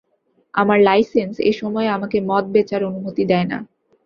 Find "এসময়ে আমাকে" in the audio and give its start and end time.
1.41-2.17